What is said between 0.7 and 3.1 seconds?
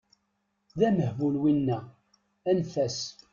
D amehbul winna, anef-as!